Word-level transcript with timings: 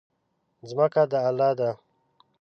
ځمکه 0.69 1.03
د 1.11 1.13
الله 1.27 1.51
ده. 1.59 1.69